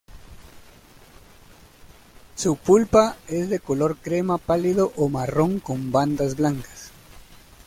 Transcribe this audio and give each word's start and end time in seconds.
Su 2.33 2.55
pulpa 2.55 3.17
es 3.27 3.49
de 3.51 3.59
color 3.59 3.97
crema 3.97 4.39
pálido 4.39 4.93
o 4.95 5.09
marrón 5.09 5.59
con 5.59 5.91
bandas 5.91 6.37
blancas. 6.37 6.89